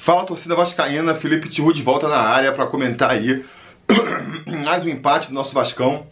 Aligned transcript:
Fala 0.00 0.24
torcida 0.24 0.54
vascaína, 0.54 1.14
Felipe 1.14 1.50
Tiru 1.50 1.74
de 1.74 1.82
volta 1.82 2.08
na 2.08 2.16
área 2.16 2.52
para 2.52 2.66
comentar 2.66 3.10
aí 3.10 3.44
mais 4.64 4.82
um 4.82 4.88
empate 4.88 5.28
do 5.28 5.34
nosso 5.34 5.52
Vascão. 5.52 6.06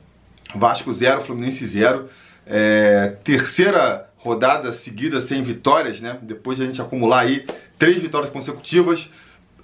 Vasco 0.54 0.92
0, 0.92 1.22
Fluminense 1.22 1.66
0. 1.66 2.06
É, 2.46 3.16
terceira 3.24 4.06
rodada 4.18 4.74
seguida 4.74 5.22
sem 5.22 5.42
vitórias, 5.42 6.02
né? 6.02 6.18
Depois 6.20 6.58
de 6.58 6.64
a 6.64 6.66
gente 6.66 6.82
acumular 6.82 7.20
aí 7.20 7.46
três 7.78 7.96
vitórias 7.96 8.30
consecutivas, 8.30 9.10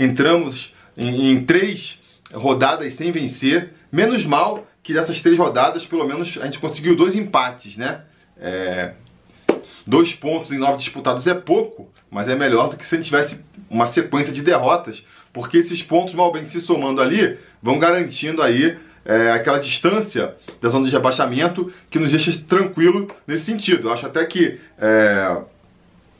entramos 0.00 0.75
em, 0.96 1.30
em 1.30 1.45
três 1.45 2.00
rodadas 2.32 2.95
sem 2.95 3.12
vencer. 3.12 3.75
Menos 3.93 4.25
mal 4.25 4.66
que 4.82 4.95
dessas 4.95 5.20
três 5.20 5.36
rodadas, 5.36 5.84
pelo 5.84 6.06
menos 6.09 6.38
a 6.41 6.46
gente 6.46 6.59
conseguiu 6.59 6.96
dois 6.96 7.14
empates, 7.14 7.77
né? 7.77 8.00
É, 8.38 8.93
dois 9.86 10.14
pontos 10.14 10.50
em 10.50 10.56
nove 10.56 10.79
disputados 10.79 11.27
é 11.27 11.34
pouco, 11.34 11.93
mas 12.11 12.27
é 12.27 12.34
melhor 12.34 12.70
do 12.70 12.79
que 12.79 12.86
se 12.86 12.95
a 12.95 12.96
gente 12.98 13.06
tivesse 13.06 13.45
uma 13.68 13.86
sequência 13.86 14.32
de 14.32 14.42
derrotas, 14.42 15.04
porque 15.32 15.58
esses 15.58 15.82
pontos, 15.82 16.14
mal 16.14 16.32
bem 16.32 16.44
se 16.44 16.61
somando 16.61 17.00
ali, 17.00 17.39
vão 17.62 17.79
garantindo 17.79 18.43
aí 18.43 18.76
é, 19.04 19.32
aquela 19.32 19.58
distância 19.58 20.34
da 20.61 20.68
zona 20.68 20.86
de 20.86 20.93
rebaixamento 20.93 21.72
que 21.90 21.98
nos 21.98 22.11
deixa 22.11 22.32
tranquilo 22.48 23.11
nesse 23.26 23.44
sentido. 23.44 23.89
Eu 23.89 23.92
acho 23.92 24.06
até 24.06 24.25
que 24.25 24.58
é, 24.79 25.36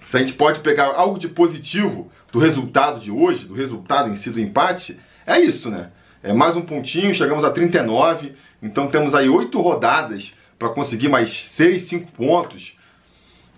se 0.06 0.16
a 0.16 0.20
gente 0.20 0.34
pode 0.34 0.60
pegar 0.60 0.86
algo 0.86 1.19
de 1.19 1.28
positivo 1.28 2.10
do 2.30 2.38
resultado 2.38 3.00
de 3.00 3.10
hoje, 3.10 3.47
do 3.47 3.55
resultado 3.55 4.11
em 4.11 4.16
si 4.16 4.30
do 4.30 4.41
empate, 4.41 4.98
é 5.27 5.41
isso, 5.41 5.70
né? 5.70 5.91
É 6.22 6.33
mais 6.33 6.56
um 6.56 6.62
pontinho, 6.62 7.14
chegamos 7.14 7.45
a 7.45 7.50
39, 7.50 8.33
então 8.62 8.88
temos 8.88 9.14
aí 9.14 9.28
oito 9.28 9.61
rodadas 9.61 10.34
para 10.58 10.70
conseguir 10.70 11.08
mais 11.08 11.45
seis, 11.47 11.83
cinco 11.83 12.11
pontos. 12.12 12.77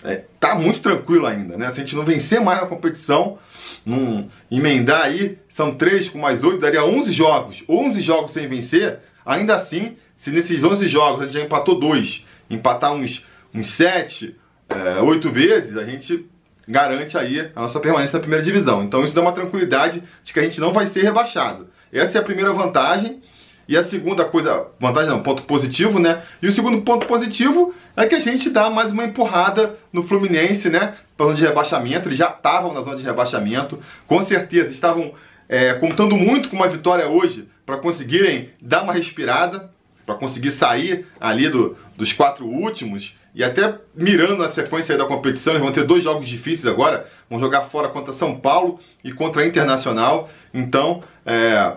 É, 0.06 0.24
tá 0.38 0.55
muito 0.55 0.78
tranquilo 0.78 1.27
ainda, 1.27 1.56
né? 1.56 1.69
Se 1.73 1.80
a 1.80 1.84
gente 1.84 1.96
não 1.96 2.05
vencer 2.05 2.41
mais 2.41 2.60
na 2.60 2.66
competição, 2.69 3.38
não 3.84 4.28
emendar 4.48 5.02
aí, 5.02 5.37
são 5.48 5.74
três 5.74 6.09
com 6.09 6.16
mais 6.16 6.45
oito, 6.45 6.60
daria 6.60 6.84
11 6.84 7.10
jogos. 7.10 7.64
11 7.69 8.00
jogos 8.00 8.31
sem 8.31 8.47
vencer, 8.47 9.00
ainda 9.25 9.56
assim, 9.56 9.97
se 10.16 10.31
nesses 10.31 10.62
11 10.62 10.86
jogos 10.86 11.22
a 11.22 11.25
gente 11.25 11.34
já 11.34 11.42
empatou 11.42 11.81
dois, 11.81 12.25
empatar 12.48 12.92
uns, 12.92 13.27
uns 13.53 13.66
sete, 13.66 14.36
é, 14.69 15.00
oito 15.03 15.28
vezes, 15.31 15.77
a 15.77 15.83
gente 15.83 16.25
garante 16.69 17.19
aí 17.19 17.50
a 17.55 17.62
nossa 17.62 17.81
permanência 17.81 18.16
na 18.16 18.20
primeira 18.20 18.44
divisão. 18.44 18.84
Então 18.84 19.05
isso 19.05 19.14
dá 19.14 19.20
uma 19.20 19.33
tranquilidade 19.33 20.05
de 20.22 20.33
que 20.33 20.38
a 20.38 20.42
gente 20.42 20.61
não 20.61 20.72
vai 20.72 20.86
ser 20.86 21.03
rebaixado. 21.03 21.69
Essa 21.92 22.19
é 22.19 22.20
a 22.20 22.25
primeira 22.25 22.53
vantagem. 22.53 23.22
E 23.69 23.77
a 23.77 23.83
segunda 23.83 24.25
coisa, 24.25 24.67
vantagem 24.78 25.11
não, 25.11 25.22
ponto 25.22 25.42
positivo, 25.42 25.98
né? 25.98 26.22
E 26.41 26.47
o 26.47 26.53
segundo 26.53 26.83
ponto 26.83 27.06
positivo 27.06 27.75
é 27.97 28.06
que 28.06 28.14
a 28.14 28.20
gente 28.20 28.50
dá 28.50 28.70
mais 28.70 28.92
uma 28.92 29.05
empurrada 29.05 29.77
no 29.92 30.03
Fluminense, 30.03 30.69
né? 30.69 30.95
Zona 31.20 31.34
de 31.34 31.42
rebaixamento. 31.42 32.09
Eles 32.09 32.19
já 32.19 32.28
estavam 32.28 32.72
na 32.72 32.83
zona 32.83 32.97
de 32.97 33.05
rebaixamento. 33.05 33.81
Com 34.06 34.22
certeza 34.22 34.70
estavam 34.70 35.12
é, 35.48 35.75
contando 35.75 36.17
muito 36.17 36.48
com 36.48 36.56
uma 36.56 36.69
vitória 36.69 37.09
hoje 37.09 37.48
para 37.64 37.78
conseguirem 37.78 38.50
dar 38.61 38.83
uma 38.83 38.92
respirada, 38.92 39.70
para 40.05 40.14
conseguir 40.14 40.53
sair 40.53 41.06
ali 41.20 41.48
do, 41.48 41.77
dos 41.97 42.12
quatro 42.12 42.47
últimos 42.47 43.17
e 43.37 43.44
até 43.44 43.75
mirando 43.94 44.42
a 44.42 44.48
sequência 44.48 44.97
da 44.97 45.05
competição, 45.05 45.53
eles 45.53 45.62
vão 45.62 45.70
ter 45.70 45.84
dois 45.84 46.03
jogos 46.03 46.27
difíceis 46.27 46.67
agora. 46.67 47.06
Vão 47.28 47.39
jogar 47.39 47.62
fora 47.64 47.91
contra 47.91 48.11
São 48.11 48.34
Paulo 48.34 48.81
e 49.05 49.12
contra 49.12 49.47
Internacional. 49.47 50.31
Então, 50.55 51.03
é, 51.27 51.77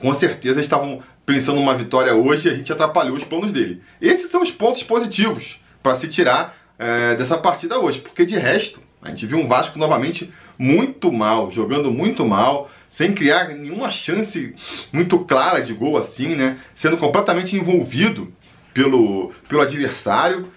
com 0.00 0.12
certeza 0.14 0.60
estavam 0.60 1.02
pensando 1.24 1.56
numa 1.56 1.74
vitória 1.74 2.14
hoje 2.14 2.48
e 2.48 2.52
a 2.52 2.54
gente 2.54 2.72
atrapalhou 2.72 3.16
os 3.16 3.24
planos 3.24 3.52
dele. 3.52 3.82
Esses 4.00 4.30
são 4.30 4.42
os 4.42 4.50
pontos 4.50 4.82
positivos 4.82 5.60
para 5.82 5.96
se 5.96 6.08
tirar 6.08 6.56
é, 6.78 7.16
dessa 7.16 7.36
partida 7.36 7.78
hoje, 7.78 8.00
porque 8.00 8.24
de 8.24 8.36
resto, 8.36 8.80
a 9.02 9.08
gente 9.08 9.26
viu 9.26 9.38
um 9.38 9.48
Vasco 9.48 9.78
novamente 9.78 10.32
muito 10.58 11.12
mal, 11.12 11.50
jogando 11.50 11.90
muito 11.90 12.24
mal, 12.24 12.70
sem 12.88 13.12
criar 13.12 13.48
nenhuma 13.48 13.90
chance 13.90 14.54
muito 14.92 15.18
clara 15.20 15.60
de 15.60 15.72
gol 15.74 15.96
assim, 15.96 16.34
né? 16.34 16.58
Sendo 16.74 16.96
completamente 16.96 17.56
envolvido 17.56 18.32
pelo, 18.72 19.32
pelo 19.48 19.60
adversário. 19.60 20.50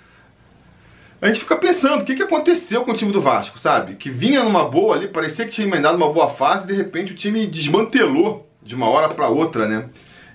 A 1.21 1.27
gente 1.27 1.41
fica 1.41 1.57
pensando, 1.57 2.01
o 2.01 2.05
que, 2.05 2.15
que 2.15 2.23
aconteceu 2.23 2.85
com 2.85 2.91
o 2.91 2.95
time 2.95 3.11
do 3.11 3.21
Vasco, 3.21 3.59
sabe? 3.59 3.95
Que 3.95 4.09
vinha 4.09 4.41
numa 4.41 4.69
boa 4.69 4.95
ali, 4.95 5.07
parecia 5.07 5.45
que 5.45 5.51
tinha 5.51 5.67
emendado 5.67 5.97
uma 5.97 6.13
boa 6.13 6.29
fase, 6.29 6.67
de 6.67 6.73
repente 6.73 7.11
o 7.11 7.15
time 7.15 7.45
desmantelou 7.45 8.48
de 8.61 8.75
uma 8.75 8.87
hora 8.89 9.13
para 9.13 9.27
outra, 9.29 9.67
né? 9.67 9.89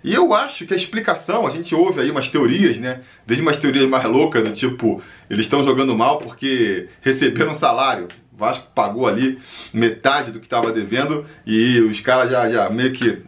E 0.04 0.12
eu 0.12 0.34
acho 0.34 0.66
que 0.66 0.74
a 0.74 0.76
explicação, 0.76 1.46
a 1.46 1.50
gente 1.50 1.74
ouve 1.74 2.02
aí 2.02 2.10
umas 2.10 2.28
teorias, 2.28 2.76
né? 2.76 3.00
Desde 3.26 3.42
umas 3.42 3.56
teorias 3.56 3.88
mais 3.88 4.04
loucas, 4.04 4.44
do 4.44 4.52
tipo, 4.52 5.02
eles 5.30 5.46
estão 5.46 5.64
jogando 5.64 5.96
mal 5.96 6.18
porque 6.18 6.88
receberam 7.00 7.54
salário. 7.54 8.08
O 8.30 8.36
Vasco 8.36 8.68
pagou 8.74 9.06
ali 9.06 9.38
metade 9.72 10.30
do 10.30 10.40
que 10.40 10.46
estava 10.46 10.70
devendo 10.72 11.24
e 11.46 11.80
os 11.80 12.00
caras 12.00 12.30
já, 12.30 12.50
já 12.50 12.68
meio 12.68 12.92
que 12.92 13.22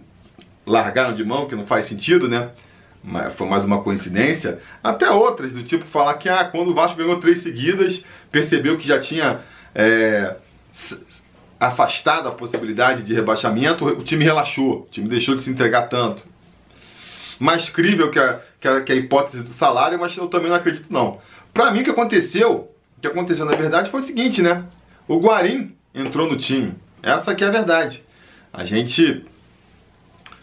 largaram 0.66 1.14
de 1.14 1.24
mão, 1.24 1.46
que 1.46 1.54
não 1.54 1.64
faz 1.64 1.86
sentido, 1.86 2.28
né? 2.28 2.50
Mas 3.02 3.32
foi 3.34 3.46
mais 3.48 3.64
uma 3.64 3.82
coincidência. 3.82 4.60
Até 4.82 5.08
outras, 5.10 5.52
do 5.52 5.62
tipo 5.62 5.86
falar 5.86 6.14
que 6.14 6.28
ah, 6.28 6.44
quando 6.44 6.72
o 6.72 6.74
Vasco 6.74 6.98
ganhou 6.98 7.20
três 7.20 7.40
seguidas, 7.40 8.04
percebeu 8.30 8.76
que 8.76 8.86
já 8.86 9.00
tinha 9.00 9.40
é, 9.74 10.34
afastado 11.58 12.28
a 12.28 12.32
possibilidade 12.32 13.02
de 13.02 13.14
rebaixamento, 13.14 13.86
o 13.86 14.02
time 14.02 14.24
relaxou, 14.24 14.82
o 14.82 14.88
time 14.90 15.08
deixou 15.08 15.34
de 15.34 15.42
se 15.42 15.50
entregar 15.50 15.88
tanto. 15.88 16.22
Mais 17.38 17.68
crível 17.68 18.10
que 18.10 18.18
a, 18.18 18.40
que 18.60 18.68
a, 18.68 18.80
que 18.82 18.92
a 18.92 18.94
hipótese 18.94 19.42
do 19.42 19.50
salário, 19.50 19.98
mas 19.98 20.16
eu 20.16 20.28
também 20.28 20.48
não 20.48 20.56
acredito 20.56 20.92
não. 20.92 21.18
Pra 21.52 21.70
mim 21.70 21.80
o 21.80 21.84
que 21.84 21.90
aconteceu, 21.90 22.70
o 22.96 23.00
que 23.00 23.06
aconteceu 23.06 23.44
na 23.44 23.56
verdade 23.56 23.90
foi 23.90 24.00
o 24.00 24.04
seguinte, 24.04 24.42
né? 24.42 24.64
O 25.08 25.18
Guarim 25.18 25.74
entrou 25.94 26.28
no 26.28 26.36
time. 26.36 26.74
Essa 27.02 27.34
que 27.34 27.44
é 27.44 27.46
a 27.46 27.50
verdade. 27.50 28.04
A 28.52 28.64
gente. 28.64 29.24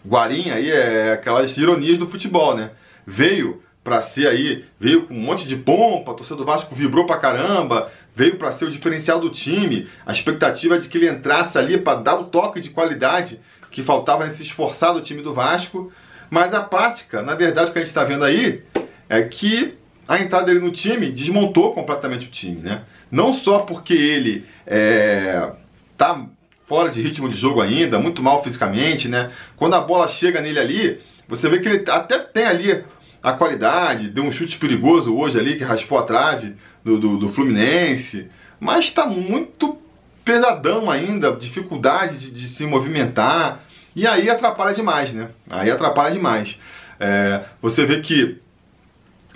Guarim 0.06 0.50
aí 0.50 0.69
é 0.69 1.13
aquelas 1.13 1.57
ironias 1.57 1.97
do 1.97 2.09
futebol, 2.09 2.56
né? 2.56 2.72
Veio 3.06 3.62
para 3.84 4.01
ser 4.01 4.28
aí, 4.28 4.63
veio 4.80 5.06
com 5.07 5.13
um 5.13 5.19
monte 5.19 5.47
de 5.47 5.57
pompa, 5.57 6.12
a 6.12 6.16
torcida 6.16 6.38
do 6.38 6.45
Vasco 6.45 6.74
vibrou 6.74 7.06
pra 7.06 7.18
caramba, 7.18 7.91
veio 8.16 8.38
para 8.38 8.51
ser 8.51 8.66
o 8.66 8.72
diferencial 8.72 9.19
do 9.19 9.29
time. 9.29 9.88
A 10.06 10.12
expectativa 10.12 10.75
é 10.75 10.79
de 10.79 10.90
que 10.90 10.97
ele 10.97 11.09
entrasse 11.09 11.57
ali 11.57 11.78
para 11.78 12.00
dar 12.00 12.16
o 12.16 12.25
toque 12.25 12.62
de 12.62 12.69
qualidade 12.69 13.40
que 13.72 13.81
faltava 13.81 14.25
nesse 14.25 14.44
esforçado 14.44 15.01
time 15.01 15.22
do 15.22 15.34
Vasco. 15.34 15.91
Mas 16.29 16.53
a 16.53 16.62
prática, 16.62 17.22
na 17.22 17.35
verdade, 17.35 17.69
o 17.69 17.74
que 17.74 17.79
a 17.79 17.81
gente 17.81 17.90
está 17.90 18.03
vendo 18.03 18.24
aí 18.24 18.63
é 19.09 19.24
que 19.24 19.75
a 20.07 20.19
entrada 20.19 20.46
dele 20.46 20.59
no 20.59 20.72
time 20.72 21.12
desmontou 21.12 21.74
completamente 21.74 22.28
o 22.28 22.31
time, 22.31 22.62
né? 22.62 22.81
Não 23.12 23.34
só 23.34 23.59
porque 23.59 23.94
ele 23.94 24.45
é, 24.66 25.51
tá 25.97 26.25
fora 26.66 26.90
de 26.90 27.01
ritmo 27.01 27.30
de 27.30 27.38
jogo 27.38 27.62
ainda, 27.62 28.00
muito 28.00 28.24
mal 28.24 28.44
fisicamente, 28.44 29.07
né? 29.07 29.31
Quando 29.56 29.75
a 29.75 29.81
bola 29.81 30.07
chega 30.07 30.41
nele 30.41 30.59
ali, 30.59 31.00
você 31.28 31.47
vê 31.47 31.59
que 31.59 31.69
ele 31.69 31.90
até 31.90 32.19
tem 32.19 32.45
ali 32.45 32.84
a 33.22 33.34
qualidade, 33.34 34.09
deu 34.09 34.24
um 34.24 34.31
chute 34.31 34.57
perigoso 34.57 35.16
hoje 35.16 35.40
ali 35.40 35.57
que 35.57 35.63
raspou 35.63 35.97
a 35.97 36.03
trave 36.03 36.56
do, 36.83 36.99
do, 36.99 37.17
do 37.17 37.29
Fluminense, 37.29 38.27
mas 38.59 38.85
está 38.85 39.05
muito 39.05 39.77
pesadão 40.23 40.89
ainda, 40.89 41.35
dificuldade 41.35 42.17
de, 42.17 42.31
de, 42.31 42.47
se 42.47 42.66
movimentar, 42.66 43.63
e 43.95 44.07
aí 44.07 44.29
atrapalha 44.29 44.73
demais, 44.73 45.13
né? 45.13 45.29
Aí 45.49 45.69
atrapalha 45.69 46.13
demais. 46.13 46.59
É, 46.99 47.41
você 47.61 47.85
vê 47.85 47.99
que 47.99 48.38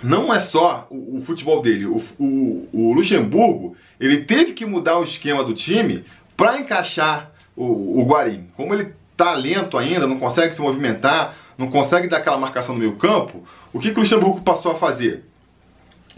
não 0.02 0.32
é 0.32 0.40
só 0.40 0.86
o, 0.90 1.18
o 1.18 1.22
futebol 1.24 1.60
dele. 1.60 1.86
O, 1.86 2.02
o, 2.18 2.68
o, 2.72 2.92
Luxemburgo 2.92 3.76
ele 4.00 4.22
teve 4.22 4.52
que 4.52 4.64
mudar 4.64 4.98
o 4.98 5.04
esquema 5.04 5.44
do 5.44 5.54
time 5.54 6.04
para 6.36 6.58
encaixar 6.58 7.30
o, 7.56 8.00
o 8.00 8.06
Guarim. 8.06 8.48
Como 8.56 8.72
ele 8.74 8.92
tá 9.16 9.34
lento 9.34 9.76
ainda, 9.76 10.06
não 10.06 10.18
consegue 10.18 10.54
se 10.54 10.62
movimentar, 10.62 11.36
não 11.56 11.70
consegue 11.70 12.08
dar 12.08 12.18
aquela 12.18 12.38
marcação 12.38 12.74
no 12.74 12.80
meio 12.80 12.96
campo, 12.96 13.44
o 13.72 13.80
que, 13.80 13.90
que 13.90 13.98
o 13.98 14.02
Luxemburgo 14.02 14.40
passou 14.40 14.72
a 14.72 14.76
fazer? 14.76 15.24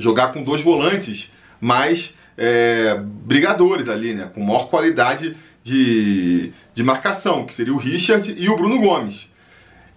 Jogar 0.01 0.33
com 0.33 0.43
dois 0.43 0.63
volantes 0.63 1.31
mais 1.61 2.17
é, 2.37 2.99
brigadores 2.99 3.89
ali, 3.89 4.15
né? 4.15 4.31
Com 4.35 4.43
maior 4.43 4.69
qualidade 4.71 5.37
de, 5.63 6.53
de 6.75 6.83
marcação, 6.83 7.45
que 7.45 7.55
seria 7.55 7.75
o 7.75 7.77
Richard 7.77 8.35
e 8.37 8.49
o 8.49 8.57
Bruno 8.57 8.81
Gomes. 8.81 9.31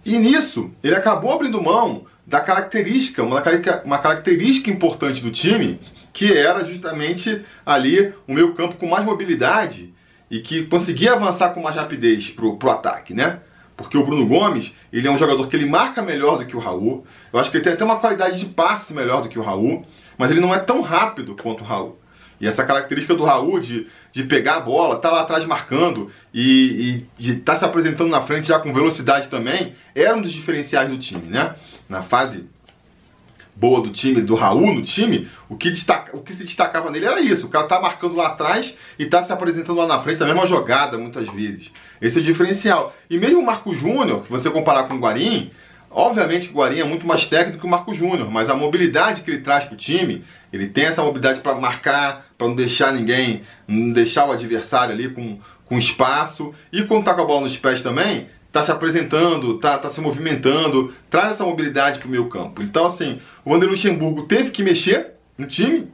E 0.04 0.18
nisso, 0.18 0.70
ele 0.82 0.94
acabou 0.94 1.32
abrindo 1.32 1.62
mão 1.62 2.04
da 2.26 2.40
característica, 2.40 3.22
uma, 3.22 3.42
uma 3.84 3.98
característica 3.98 4.70
importante 4.70 5.22
do 5.22 5.30
time, 5.30 5.80
que 6.12 6.32
era 6.32 6.64
justamente 6.64 7.42
ali 7.64 8.12
o 8.28 8.34
meio 8.34 8.54
campo 8.54 8.76
com 8.76 8.86
mais 8.86 9.04
mobilidade 9.04 9.94
e 10.30 10.40
que 10.40 10.66
conseguia 10.66 11.14
avançar 11.14 11.50
com 11.50 11.62
mais 11.62 11.76
rapidez 11.76 12.30
pro, 12.30 12.56
pro 12.56 12.70
ataque, 12.70 13.14
né? 13.14 13.40
Porque 13.76 13.98
o 13.98 14.04
Bruno 14.04 14.26
Gomes, 14.26 14.74
ele 14.92 15.08
é 15.08 15.10
um 15.10 15.18
jogador 15.18 15.48
que 15.48 15.56
ele 15.56 15.66
marca 15.66 16.00
melhor 16.00 16.38
do 16.38 16.46
que 16.46 16.56
o 16.56 16.60
Raul. 16.60 17.04
Eu 17.32 17.40
acho 17.40 17.50
que 17.50 17.56
ele 17.56 17.64
tem 17.64 17.72
até 17.72 17.84
uma 17.84 17.98
qualidade 17.98 18.38
de 18.38 18.46
passe 18.46 18.94
melhor 18.94 19.22
do 19.22 19.28
que 19.28 19.38
o 19.38 19.42
Raul, 19.42 19.84
mas 20.16 20.30
ele 20.30 20.40
não 20.40 20.54
é 20.54 20.60
tão 20.60 20.80
rápido 20.80 21.34
quanto 21.34 21.62
o 21.62 21.66
Raul. 21.66 21.98
E 22.40 22.46
essa 22.46 22.64
característica 22.64 23.14
do 23.14 23.24
Raul 23.24 23.60
de, 23.60 23.86
de 24.12 24.24
pegar 24.24 24.56
a 24.56 24.60
bola, 24.60 24.98
tá 24.98 25.10
lá 25.10 25.22
atrás 25.22 25.44
marcando 25.44 26.10
e, 26.32 27.06
estar 27.18 27.54
tá 27.54 27.58
se 27.58 27.64
apresentando 27.64 28.10
na 28.10 28.22
frente 28.22 28.48
já 28.48 28.58
com 28.58 28.72
velocidade 28.72 29.28
também, 29.28 29.74
era 29.94 30.16
um 30.16 30.22
dos 30.22 30.32
diferenciais 30.32 30.88
do 30.88 30.98
time, 30.98 31.28
né? 31.28 31.54
Na 31.88 32.02
fase 32.02 32.46
boa 33.56 33.80
do 33.80 33.90
time, 33.90 34.20
do 34.20 34.34
Raul 34.34 34.74
no 34.74 34.82
time, 34.82 35.28
o 35.48 35.56
que, 35.56 35.70
destaca, 35.70 36.16
o 36.16 36.22
que 36.22 36.32
se 36.32 36.44
destacava 36.44 36.90
nele 36.90 37.06
era 37.06 37.20
isso. 37.20 37.46
O 37.46 37.48
cara 37.48 37.66
tá 37.66 37.80
marcando 37.80 38.16
lá 38.16 38.28
atrás 38.28 38.74
e 38.98 39.06
tá 39.06 39.22
se 39.22 39.32
apresentando 39.32 39.78
lá 39.78 39.86
na 39.86 40.00
frente 40.00 40.18
da 40.18 40.26
mesma 40.26 40.46
jogada, 40.46 40.98
muitas 40.98 41.28
vezes. 41.28 41.70
Esse 42.04 42.18
é 42.18 42.20
o 42.20 42.24
diferencial. 42.24 42.94
E 43.08 43.16
mesmo 43.16 43.40
o 43.40 43.46
Marco 43.46 43.74
Júnior, 43.74 44.24
que 44.24 44.30
você 44.30 44.50
comparar 44.50 44.84
com 44.84 44.94
o 44.94 44.98
Guarim, 44.98 45.50
obviamente 45.90 46.50
o 46.50 46.52
Guarim 46.52 46.80
é 46.80 46.84
muito 46.84 47.06
mais 47.06 47.26
técnico 47.26 47.60
que 47.60 47.66
o 47.66 47.70
Marco 47.70 47.94
Júnior, 47.94 48.30
mas 48.30 48.50
a 48.50 48.54
mobilidade 48.54 49.22
que 49.22 49.30
ele 49.30 49.40
traz 49.40 49.64
pro 49.64 49.74
time, 49.74 50.22
ele 50.52 50.68
tem 50.68 50.84
essa 50.84 51.02
mobilidade 51.02 51.40
para 51.40 51.54
marcar, 51.54 52.26
para 52.36 52.46
não 52.46 52.54
deixar 52.54 52.92
ninguém, 52.92 53.40
não 53.66 53.90
deixar 53.90 54.26
o 54.26 54.32
adversário 54.32 54.92
ali 54.92 55.08
com, 55.08 55.38
com 55.64 55.78
espaço. 55.78 56.52
E 56.70 56.82
quando 56.82 57.04
tá 57.04 57.14
com 57.14 57.22
a 57.22 57.24
bola 57.24 57.40
nos 57.40 57.56
pés 57.56 57.82
também, 57.82 58.28
tá 58.52 58.62
se 58.62 58.70
apresentando, 58.70 59.56
tá, 59.56 59.78
tá 59.78 59.88
se 59.88 59.98
movimentando, 60.02 60.92
traz 61.08 61.32
essa 61.32 61.44
mobilidade 61.44 61.98
para 61.98 62.06
o 62.06 62.10
meio 62.10 62.28
campo. 62.28 62.62
Então, 62.62 62.84
assim, 62.84 63.18
o 63.46 63.50
Wander 63.50 63.70
Luxemburgo 63.70 64.24
teve 64.24 64.50
que 64.50 64.62
mexer 64.62 65.12
no 65.38 65.46
time 65.46 65.88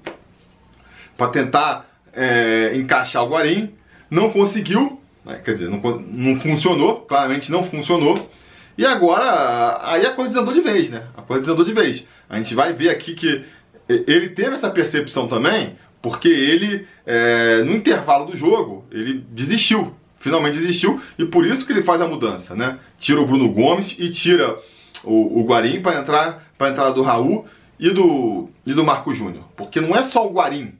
para 1.17 1.29
tentar 1.29 1.89
é, 2.13 2.73
encaixar 2.75 3.25
o 3.25 3.29
Guarim, 3.29 3.73
não 4.11 4.31
conseguiu, 4.31 5.00
né, 5.25 5.41
quer 5.45 5.53
dizer, 5.53 5.69
não, 5.69 5.81
não 5.81 6.41
funcionou, 6.41 7.01
claramente 7.03 7.51
não 7.51 7.65
funcionou. 7.65 8.31
E 8.77 8.87
agora, 8.87 9.79
aí 9.83 10.07
a 10.07 10.13
coisa 10.13 10.33
desandou 10.33 10.55
de 10.55 10.61
vez, 10.61 10.89
né? 10.89 11.05
A 11.17 11.23
coisa 11.23 11.43
desandou 11.43 11.65
de 11.65 11.73
vez. 11.73 12.09
A 12.29 12.37
gente 12.37 12.55
vai 12.55 12.73
ver 12.73 12.89
aqui 12.89 13.15
que 13.15 13.45
ele 13.89 14.31
teve 14.31 14.55
essa 14.55 14.71
percepção 14.71 15.29
também, 15.29 15.77
porque 16.01 16.29
ele, 16.29 16.87
é, 17.05 17.63
no 17.63 17.73
intervalo 17.73 18.27
do 18.27 18.37
jogo, 18.37 18.87
ele 18.91 19.25
desistiu 19.31 19.95
finalmente 20.21 20.59
desistiu 20.59 21.01
e 21.19 21.25
por 21.25 21.45
isso 21.45 21.67
que 21.67 21.73
ele 21.73 21.83
faz 21.83 22.01
a 22.01 22.07
mudança, 22.07 22.55
né? 22.55 22.79
Tira 22.99 23.21
o 23.21 23.27
Bruno 23.27 23.51
Gomes 23.51 23.97
e 23.99 24.11
tira 24.11 24.57
o, 25.03 25.41
o 25.41 25.45
Guarim 25.45 25.81
para 25.81 25.99
entrar 25.99 26.45
para 26.57 26.71
entrar 26.71 26.91
do 26.91 27.03
Raul 27.03 27.47
e 27.79 27.91
do 27.91 28.51
e 28.65 28.75
do 28.75 28.85
Marco 28.85 29.13
Júnior, 29.13 29.45
porque 29.57 29.81
não 29.81 29.97
é 29.97 30.03
só 30.03 30.27
o 30.27 30.33
Guarim, 30.33 30.75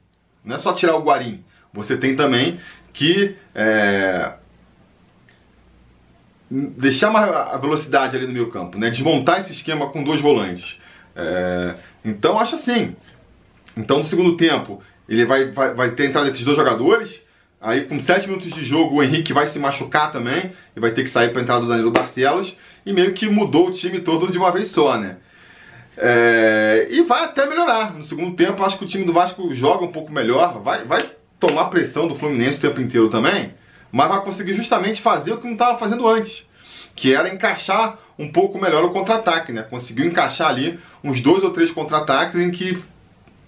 não 0.45 0.55
é 0.55 0.59
só 0.59 0.71
tirar 0.71 0.95
o 0.95 1.03
Guarim, 1.03 1.43
você 1.73 1.97
tem 1.97 2.15
também 2.15 2.59
que 2.93 3.35
é, 3.55 4.33
deixar 6.49 7.15
a 7.15 7.57
velocidade 7.57 8.15
ali 8.15 8.27
no 8.27 8.33
meio 8.33 8.49
campo, 8.49 8.77
né? 8.77 8.89
Desmontar 8.89 9.39
esse 9.39 9.53
esquema 9.53 9.89
com 9.89 10.03
dois 10.03 10.21
volantes. 10.21 10.79
É, 11.15 11.75
então 12.03 12.39
acho 12.39 12.55
assim. 12.55 12.95
Então 13.75 13.99
no 13.99 14.03
segundo 14.05 14.37
tempo 14.37 14.81
ele 15.07 15.25
vai, 15.25 15.51
vai, 15.51 15.73
vai 15.73 15.91
ter 15.91 16.05
entrado 16.05 16.27
esses 16.27 16.43
dois 16.43 16.57
jogadores 16.57 17.23
Aí 17.61 17.85
com 17.85 17.99
7 17.99 18.27
minutos 18.27 18.49
de 18.51 18.65
jogo 18.65 18.95
o 18.95 19.03
Henrique 19.03 19.31
vai 19.31 19.45
se 19.45 19.59
machucar 19.59 20.11
também 20.11 20.51
e 20.75 20.79
vai 20.79 20.89
ter 20.89 21.03
que 21.03 21.09
sair 21.11 21.29
para 21.29 21.43
entrada 21.43 21.61
do 21.61 21.67
Danilo 21.67 21.91
Barcelos 21.91 22.57
e 22.83 22.91
meio 22.91 23.13
que 23.13 23.29
mudou 23.29 23.67
o 23.67 23.71
time 23.71 24.01
todo 24.01 24.31
de 24.31 24.37
uma 24.39 24.51
vez 24.51 24.69
só, 24.69 24.97
né? 24.97 25.17
É... 25.95 26.87
e 26.89 27.03
vai 27.03 27.25
até 27.25 27.45
melhorar. 27.45 27.93
No 27.93 28.03
segundo 28.03 28.35
tempo, 28.35 28.63
acho 28.63 28.79
que 28.79 28.85
o 28.85 28.87
time 28.87 29.05
do 29.05 29.13
Vasco 29.13 29.53
joga 29.53 29.85
um 29.85 29.91
pouco 29.91 30.11
melhor, 30.11 30.59
vai, 30.59 30.85
vai 30.85 31.11
tomar 31.41 31.65
pressão 31.65 32.07
do 32.07 32.15
Fluminense 32.15 32.59
o 32.59 32.61
tempo 32.61 32.79
inteiro 32.79 33.09
também, 33.09 33.53
mas 33.91 34.07
vai 34.07 34.23
conseguir 34.23 34.53
justamente 34.53 35.01
fazer 35.01 35.33
o 35.33 35.37
que 35.37 35.45
não 35.45 35.53
estava 35.53 35.77
fazendo 35.77 36.07
antes, 36.07 36.47
que 36.95 37.13
era 37.13 37.27
encaixar 37.33 37.97
um 38.17 38.31
pouco 38.31 38.61
melhor 38.61 38.85
o 38.85 38.91
contra-ataque, 38.91 39.51
né? 39.51 39.63
Conseguiu 39.63 40.05
encaixar 40.05 40.49
ali 40.49 40.79
uns 41.03 41.19
dois 41.19 41.43
ou 41.43 41.49
três 41.49 41.71
contra-ataques 41.71 42.39
em 42.39 42.51
que 42.51 42.81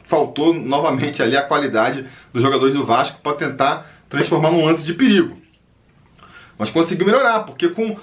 faltou 0.07 0.53
novamente 0.53 1.21
ali 1.21 1.37
a 1.37 1.43
qualidade 1.43 2.05
dos 2.33 2.41
jogadores 2.41 2.73
do 2.73 2.85
Vasco 2.85 3.21
para 3.21 3.37
tentar 3.37 3.89
transformar 4.09 4.51
num 4.51 4.65
lance 4.65 4.83
de 4.83 4.93
perigo. 4.93 5.37
Mas 6.57 6.71
conseguiu 6.71 7.05
melhorar, 7.05 7.41
porque 7.41 7.69
com 7.69 7.95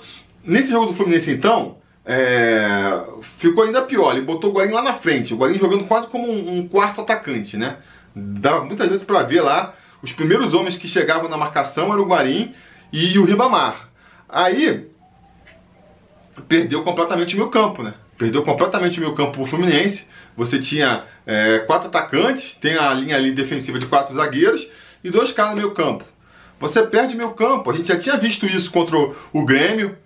nesse 0.44 0.70
jogo 0.70 0.86
do 0.86 0.94
Fluminense 0.94 1.32
então, 1.32 1.78
é, 2.06 3.02
ficou 3.22 3.64
ainda 3.64 3.82
pior. 3.82 4.12
Ele 4.12 4.24
botou 4.24 4.50
o 4.50 4.54
Guarim 4.54 4.72
lá 4.72 4.82
na 4.82 4.94
frente, 4.94 5.34
o 5.34 5.36
Guarim 5.36 5.58
jogando 5.58 5.84
quase 5.84 6.06
como 6.06 6.30
um, 6.30 6.58
um 6.58 6.68
quarto 6.68 7.00
atacante, 7.00 7.56
né? 7.56 7.78
Dava 8.14 8.64
muitas 8.64 8.88
vezes 8.88 9.04
para 9.04 9.22
ver 9.22 9.42
lá, 9.42 9.74
os 10.02 10.12
primeiros 10.12 10.54
homens 10.54 10.76
que 10.76 10.88
chegavam 10.88 11.28
na 11.28 11.36
marcação 11.36 11.92
eram 11.92 12.02
o 12.02 12.06
Guarim 12.06 12.54
e 12.92 13.18
o 13.18 13.24
Ribamar. 13.24 13.88
Aí, 14.28 14.88
perdeu 16.48 16.82
completamente 16.82 17.34
o 17.34 17.38
meu 17.38 17.48
campo, 17.48 17.82
né? 17.82 17.94
Perdeu 18.16 18.42
completamente 18.42 18.98
o 18.98 19.02
meu 19.02 19.14
campo 19.14 19.32
pro 19.32 19.46
Fluminense. 19.46 20.06
Você 20.36 20.58
tinha 20.58 21.04
é, 21.26 21.60
quatro 21.60 21.88
atacantes, 21.88 22.54
tem 22.54 22.76
a 22.76 22.92
linha 22.92 23.16
ali 23.16 23.32
defensiva 23.32 23.78
de 23.78 23.86
quatro 23.86 24.14
zagueiros, 24.14 24.66
e 25.02 25.10
dois 25.10 25.32
caras 25.32 25.52
no 25.52 25.58
meio 25.58 25.72
campo. 25.72 26.04
Você 26.58 26.82
perde 26.82 27.16
meio 27.16 27.30
campo. 27.32 27.70
A 27.70 27.74
gente 27.74 27.88
já 27.88 27.98
tinha 27.98 28.16
visto 28.16 28.46
isso 28.46 28.70
contra 28.70 28.96
o 29.32 29.44
Grêmio, 29.44 29.96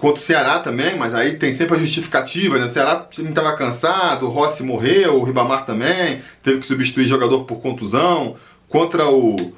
contra 0.00 0.20
o 0.20 0.24
Ceará 0.24 0.60
também, 0.60 0.96
mas 0.96 1.14
aí 1.14 1.36
tem 1.36 1.52
sempre 1.52 1.76
a 1.76 1.78
justificativa, 1.78 2.58
né? 2.58 2.64
O 2.64 2.68
Ceará 2.68 3.06
estava 3.10 3.54
cansado, 3.54 4.26
o 4.26 4.30
Rossi 4.30 4.62
morreu, 4.62 5.20
o 5.20 5.22
Ribamar 5.22 5.66
também, 5.66 6.22
teve 6.42 6.60
que 6.60 6.66
substituir 6.66 7.06
jogador 7.06 7.44
por 7.44 7.60
contusão. 7.60 8.36
Contra 8.66 9.10
o, 9.10 9.52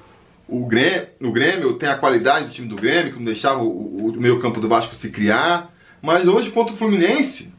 o, 0.48 0.66
Grêmio, 0.66 1.08
o 1.20 1.30
Grêmio 1.30 1.74
tem 1.74 1.88
a 1.88 1.96
qualidade 1.96 2.46
do 2.46 2.52
time 2.52 2.66
do 2.66 2.74
Grêmio, 2.74 3.12
que 3.12 3.18
não 3.18 3.26
deixava 3.26 3.62
o, 3.62 4.08
o 4.08 4.20
meio 4.20 4.40
campo 4.40 4.60
do 4.60 4.68
Vasco 4.68 4.96
se 4.96 5.10
criar. 5.10 5.72
Mas 6.02 6.26
hoje 6.26 6.50
contra 6.50 6.74
o 6.74 6.76
Fluminense, 6.76 7.54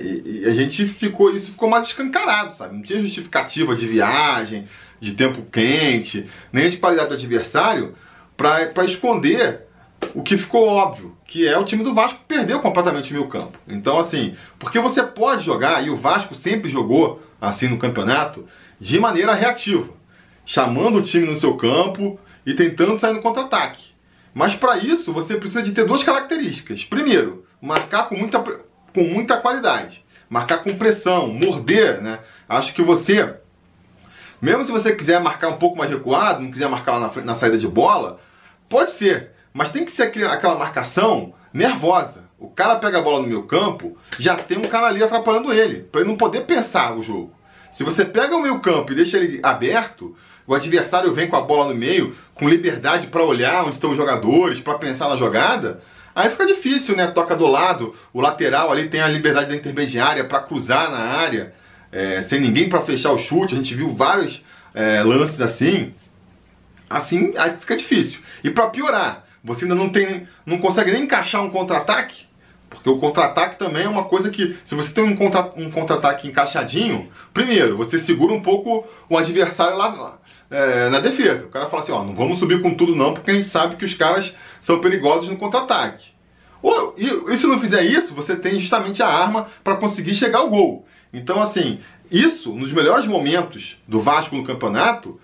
e, 0.00 0.46
a 0.46 0.54
gente 0.54 0.86
ficou, 0.86 1.34
isso 1.34 1.50
ficou 1.50 1.68
mais 1.68 1.84
escancarado, 1.84 2.54
sabe? 2.54 2.74
Não 2.74 2.82
tinha 2.82 3.02
justificativa 3.02 3.76
de 3.76 3.86
viagem, 3.86 4.66
de 4.98 5.12
tempo 5.12 5.42
quente, 5.52 6.26
nem 6.50 6.70
de 6.70 6.78
qualidade 6.78 7.10
do 7.10 7.14
adversário 7.14 7.94
para 8.36 8.84
esconder 8.84 9.66
o 10.14 10.22
que 10.22 10.36
ficou 10.36 10.66
óbvio, 10.66 11.16
que 11.26 11.46
é 11.46 11.56
o 11.56 11.64
time 11.64 11.82
do 11.82 11.94
Vasco 11.94 12.20
perdeu 12.26 12.60
completamente 12.60 13.10
o 13.10 13.16
meio 13.16 13.28
campo. 13.28 13.58
Então, 13.66 13.98
assim, 13.98 14.36
porque 14.58 14.78
você 14.78 15.02
pode 15.02 15.44
jogar, 15.44 15.84
e 15.86 15.90
o 15.90 15.96
Vasco 15.96 16.34
sempre 16.34 16.70
jogou 16.70 17.22
assim 17.40 17.68
no 17.68 17.78
campeonato, 17.78 18.46
de 18.80 18.98
maneira 19.00 19.34
reativa, 19.34 19.92
chamando 20.44 20.98
o 20.98 21.02
time 21.02 21.26
no 21.26 21.36
seu 21.36 21.56
campo 21.56 22.18
e 22.44 22.54
tentando 22.54 22.98
sair 22.98 23.14
no 23.14 23.22
contra-ataque. 23.22 23.92
Mas 24.34 24.54
para 24.54 24.78
isso 24.78 25.12
você 25.12 25.36
precisa 25.36 25.62
de 25.62 25.72
ter 25.72 25.84
duas 25.84 26.02
características. 26.02 26.84
Primeiro, 26.84 27.44
marcar 27.60 28.08
com 28.08 28.16
muita, 28.16 28.40
com 28.40 29.04
muita 29.04 29.36
qualidade, 29.36 30.04
marcar 30.28 30.58
com 30.58 30.76
pressão, 30.76 31.28
morder, 31.28 32.00
né? 32.00 32.20
Acho 32.48 32.74
que 32.74 32.82
você 32.82 33.36
mesmo 34.42 34.64
se 34.64 34.72
você 34.72 34.92
quiser 34.92 35.20
marcar 35.20 35.50
um 35.50 35.56
pouco 35.56 35.78
mais 35.78 35.88
recuado, 35.88 36.42
não 36.42 36.50
quiser 36.50 36.68
marcar 36.68 36.98
na, 36.98 37.22
na 37.22 37.34
saída 37.36 37.56
de 37.56 37.68
bola, 37.68 38.18
pode 38.68 38.90
ser. 38.90 39.30
Mas 39.52 39.72
tem 39.72 39.84
que 39.84 39.92
ser 39.92 40.04
aquela 40.26 40.56
marcação 40.56 41.34
nervosa. 41.52 42.24
O 42.38 42.48
cara 42.48 42.76
pega 42.76 42.98
a 42.98 43.02
bola 43.02 43.22
no 43.22 43.28
meu 43.28 43.44
campo, 43.44 43.96
já 44.18 44.34
tem 44.34 44.58
um 44.58 44.62
cara 44.62 44.88
ali 44.88 45.02
atrapalhando 45.02 45.52
ele, 45.52 45.84
para 45.84 46.00
ele 46.00 46.10
não 46.10 46.16
poder 46.16 46.40
pensar 46.40 46.96
o 46.96 47.02
jogo. 47.02 47.32
Se 47.70 47.84
você 47.84 48.04
pega 48.04 48.36
o 48.36 48.42
meio 48.42 48.60
campo 48.60 48.92
e 48.92 48.96
deixa 48.96 49.16
ele 49.16 49.38
aberto, 49.42 50.16
o 50.46 50.54
adversário 50.54 51.14
vem 51.14 51.28
com 51.28 51.36
a 51.36 51.40
bola 51.40 51.72
no 51.72 51.78
meio, 51.78 52.16
com 52.34 52.48
liberdade 52.48 53.06
para 53.06 53.22
olhar 53.22 53.64
onde 53.64 53.76
estão 53.76 53.92
os 53.92 53.96
jogadores, 53.96 54.60
para 54.60 54.74
pensar 54.76 55.08
na 55.08 55.16
jogada, 55.16 55.80
aí 56.14 56.28
fica 56.28 56.44
difícil, 56.44 56.96
né? 56.96 57.06
Toca 57.06 57.36
do 57.36 57.46
lado, 57.46 57.94
o 58.12 58.20
lateral 58.20 58.72
ali 58.72 58.88
tem 58.88 59.00
a 59.00 59.08
liberdade 59.08 59.48
da 59.48 59.56
intermediária 59.56 60.24
para 60.24 60.40
cruzar 60.40 60.90
na 60.90 60.98
área 60.98 61.54
é, 61.92 62.22
sem 62.22 62.40
ninguém 62.40 62.68
para 62.68 62.80
fechar 62.80 63.12
o 63.12 63.18
chute. 63.18 63.54
A 63.54 63.58
gente 63.58 63.74
viu 63.74 63.94
vários 63.94 64.44
é, 64.74 65.02
lances 65.02 65.40
assim. 65.40 65.94
Assim, 66.90 67.34
aí 67.36 67.52
fica 67.60 67.76
difícil. 67.76 68.20
E 68.42 68.50
para 68.50 68.66
piorar, 68.66 69.24
você 69.42 69.64
ainda 69.64 69.74
não 69.74 69.88
tem, 69.88 70.26
não 70.46 70.58
consegue 70.58 70.92
nem 70.92 71.04
encaixar 71.04 71.42
um 71.42 71.50
contra-ataque, 71.50 72.26
porque 72.70 72.88
o 72.88 72.98
contra-ataque 72.98 73.58
também 73.58 73.84
é 73.84 73.88
uma 73.88 74.04
coisa 74.04 74.30
que, 74.30 74.56
se 74.64 74.74
você 74.74 74.94
tem 74.94 75.04
um 75.04 75.14
contra-ataque 75.14 75.62
um 75.62 75.70
contra 75.70 76.20
encaixadinho, 76.24 77.10
primeiro, 77.34 77.76
você 77.76 77.98
segura 77.98 78.32
um 78.32 78.40
pouco 78.40 78.86
o 79.08 79.18
adversário 79.18 79.76
lá 79.76 80.18
é, 80.50 80.88
na 80.88 81.00
defesa. 81.00 81.46
O 81.46 81.50
cara 81.50 81.68
fala 81.68 81.82
assim, 81.82 81.92
ó, 81.92 82.02
não 82.02 82.14
vamos 82.14 82.38
subir 82.38 82.62
com 82.62 82.74
tudo 82.74 82.96
não, 82.96 83.12
porque 83.12 83.30
a 83.30 83.34
gente 83.34 83.48
sabe 83.48 83.76
que 83.76 83.84
os 83.84 83.94
caras 83.94 84.34
são 84.60 84.80
perigosos 84.80 85.28
no 85.28 85.36
contra-ataque. 85.36 86.12
E, 86.96 87.32
e 87.32 87.36
se 87.36 87.46
não 87.46 87.58
fizer 87.58 87.82
isso, 87.82 88.14
você 88.14 88.36
tem 88.36 88.58
justamente 88.58 89.02
a 89.02 89.08
arma 89.08 89.48
para 89.64 89.76
conseguir 89.76 90.14
chegar 90.14 90.38
ao 90.38 90.50
gol. 90.50 90.86
Então, 91.12 91.40
assim, 91.42 91.80
isso, 92.10 92.54
nos 92.54 92.72
melhores 92.72 93.06
momentos 93.06 93.78
do 93.86 94.00
Vasco 94.00 94.36
no 94.36 94.44
campeonato, 94.44 95.20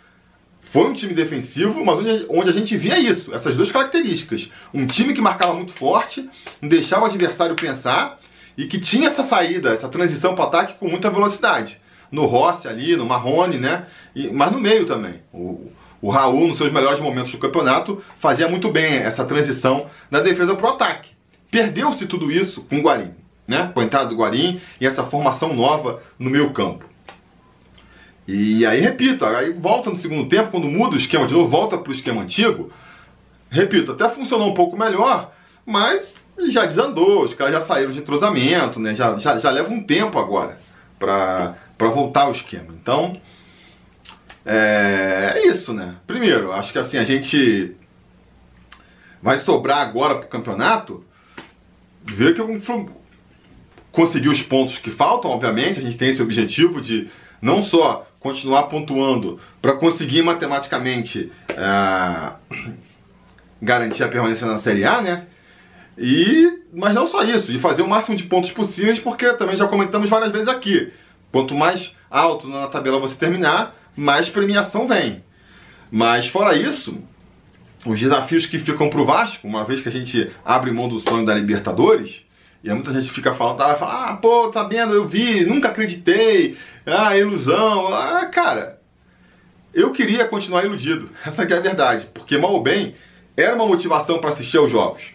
foi 0.71 0.85
um 0.85 0.93
time 0.93 1.15
defensivo, 1.15 1.85
mas 1.85 1.99
onde, 1.99 2.27
onde 2.29 2.51
a 2.51 2.53
gente 2.53 2.77
via 2.77 2.99
isso, 2.99 3.35
essas 3.35 3.57
duas 3.57 3.71
características. 3.71 4.51
Um 4.73 4.87
time 4.87 5.15
que 5.15 5.21
marcava 5.21 5.55
muito 5.55 5.73
forte, 5.73 6.29
não 6.61 6.69
deixava 6.69 7.03
o 7.03 7.07
adversário 7.07 7.55
pensar 7.55 8.19
e 8.57 8.67
que 8.67 8.79
tinha 8.79 9.09
essa 9.09 9.23
saída, 9.23 9.71
essa 9.71 9.89
transição 9.89 10.35
para 10.35 10.45
ataque 10.45 10.75
com 10.79 10.89
muita 10.89 11.11
velocidade. 11.11 11.81
No 12.11 12.27
Rossi 12.27 12.69
ali, 12.69 12.97
no 12.97 13.07
Marrone, 13.07 13.59
né? 13.59 13.87
E, 14.15 14.29
mas 14.29 14.51
no 14.51 14.61
meio 14.61 14.87
também. 14.87 15.21
O, 15.33 15.71
o 16.01 16.11
Raul, 16.11 16.49
nos 16.49 16.57
seus 16.57 16.73
melhores 16.73 17.01
momentos 17.01 17.31
do 17.31 17.39
campeonato, 17.39 18.03
fazia 18.19 18.49
muito 18.49 18.71
bem 18.71 18.99
essa 18.99 19.25
transição 19.25 19.87
da 20.11 20.21
defesa 20.21 20.55
para 20.55 20.71
o 20.71 20.75
ataque. 20.75 21.11
Perdeu-se 21.51 22.07
tudo 22.07 22.31
isso 22.31 22.63
com 22.63 22.79
o 22.79 22.83
Guarim 22.83 23.13
né? 23.49 23.71
Com 23.73 23.81
a 23.81 23.85
entrada 23.85 24.11
do 24.11 24.17
Guarim 24.17 24.61
e 24.79 24.87
essa 24.87 25.03
formação 25.03 25.55
nova 25.55 26.03
no 26.19 26.29
meio 26.29 26.53
campo. 26.53 26.85
E 28.31 28.67
aí, 28.67 28.79
repito, 28.79 29.25
aí 29.25 29.55
volta 29.55 29.89
no 29.89 29.97
segundo 29.97 30.29
tempo, 30.29 30.51
quando 30.51 30.69
muda 30.69 30.95
o 30.95 30.99
esquema 30.99 31.27
de 31.27 31.33
novo, 31.33 31.49
volta 31.49 31.79
para 31.79 31.89
o 31.89 31.95
esquema 31.95 32.21
antigo. 32.21 32.71
Repito, 33.49 33.93
até 33.93 34.07
funcionou 34.11 34.51
um 34.51 34.55
pouco 34.55 34.77
melhor, 34.77 35.33
mas 35.65 36.15
já 36.51 36.67
desandou, 36.67 37.25
os 37.25 37.33
caras 37.33 37.55
já 37.55 37.61
saíram 37.63 37.91
de 37.91 38.01
entrosamento, 38.01 38.79
né? 38.79 38.95
Já, 38.95 39.17
já, 39.17 39.39
já 39.39 39.51
leva 39.51 39.73
um 39.73 39.83
tempo 39.83 40.19
agora 40.19 40.61
para 40.99 41.57
voltar 41.79 42.25
ao 42.25 42.33
esquema. 42.33 42.67
Então, 42.79 43.19
é, 44.45 45.33
é 45.37 45.47
isso, 45.47 45.73
né? 45.73 45.95
Primeiro, 46.07 46.53
acho 46.53 46.71
que 46.71 46.79
assim, 46.79 46.99
a 46.99 47.05
gente 47.05 47.75
vai 49.23 49.39
sobrar 49.39 49.79
agora 49.79 50.17
pro 50.17 50.29
campeonato 50.29 51.03
ver 52.05 52.35
que 52.35 52.43
eu 52.43 52.61
conseguir 53.91 54.29
os 54.29 54.43
pontos 54.43 54.79
que 54.79 54.91
faltam, 54.91 55.31
obviamente, 55.31 55.79
a 55.79 55.83
gente 55.83 55.97
tem 55.97 56.11
esse 56.11 56.21
objetivo 56.21 56.79
de 56.79 57.09
não 57.41 57.63
só 57.63 58.08
continuar 58.21 58.65
pontuando 58.65 59.41
para 59.63 59.75
conseguir 59.75 60.23
matematicamente 60.23 61.33
é, 61.51 62.33
garantir 63.61 64.03
a 64.03 64.09
permanência 64.09 64.47
na 64.47 64.59
Série 64.59 64.85
A, 64.85 65.01
né? 65.01 65.27
E, 65.97 66.61
mas 66.73 66.95
não 66.95 67.07
só 67.07 67.25
isso, 67.25 67.51
de 67.51 67.59
fazer 67.59 67.83
o 67.83 67.89
máximo 67.89 68.17
de 68.17 68.25
pontos 68.25 68.53
possíveis, 68.53 69.01
porque 69.01 69.33
também 69.35 69.57
já 69.57 69.67
comentamos 69.67 70.09
várias 70.09 70.31
vezes 70.31 70.49
aqui. 70.49 70.93
Quanto 71.33 71.55
mais 71.55 71.97
alto 72.11 72.49
na 72.49 72.69
tabela 72.69 73.01
você 73.01 73.17
terminar, 73.17 73.77
mais 73.97 74.29
premiação 74.29 74.87
vem. 74.87 75.23
Mas 75.91 76.29
fora 76.29 76.57
isso, 76.57 76.99
os 77.85 77.99
desafios 77.99 78.47
que 78.47 78.59
ficam 78.59 78.89
para 78.89 79.01
o 79.01 79.05
Vasco, 79.05 79.47
uma 79.47 79.65
vez 79.65 79.81
que 79.81 79.89
a 79.89 79.93
gente 79.93 80.31
abre 80.45 80.71
mão 80.71 80.89
do 80.89 81.01
sonho 81.01 81.27
da 81.27 81.35
Libertadores, 81.35 82.25
e 82.63 82.73
muita 82.73 82.93
gente 82.93 83.11
fica 83.11 83.35
falando, 83.35 83.63
ah, 83.63 83.77
fala, 83.77 84.05
ah, 84.05 84.17
pô, 84.17 84.49
tá 84.49 84.65
vendo, 84.65 84.95
eu 84.95 85.07
vi, 85.07 85.45
nunca 85.45 85.69
acreditei, 85.69 86.59
ah, 86.85 87.17
ilusão, 87.17 87.95
ah, 87.95 88.27
cara, 88.27 88.81
eu 89.73 89.93
queria 89.93 90.27
continuar 90.27 90.65
iludido, 90.65 91.11
essa 91.25 91.43
é 91.43 91.57
a 91.57 91.61
verdade, 91.61 92.07
porque 92.13 92.37
mal 92.37 92.53
ou 92.53 92.63
bem, 92.63 92.97
era 93.37 93.55
uma 93.55 93.67
motivação 93.67 94.19
para 94.19 94.31
assistir 94.31 94.57
aos 94.57 94.71
jogos. 94.71 95.15